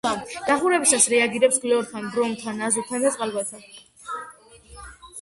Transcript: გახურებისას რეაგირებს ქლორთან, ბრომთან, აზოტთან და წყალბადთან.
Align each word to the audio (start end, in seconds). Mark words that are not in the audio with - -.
გახურებისას 0.45 1.05
რეაგირებს 1.15 1.61
ქლორთან, 1.67 2.09
ბრომთან, 2.17 2.65
აზოტთან 2.71 3.07
და 3.09 3.15
წყალბადთან. 3.19 3.67